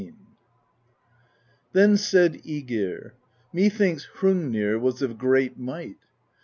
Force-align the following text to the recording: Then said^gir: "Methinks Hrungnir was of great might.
Then 1.73 1.93
said^gir: 1.93 3.11
"Methinks 3.53 4.07
Hrungnir 4.15 4.79
was 4.79 5.03
of 5.03 5.19
great 5.19 5.59
might. 5.59 5.97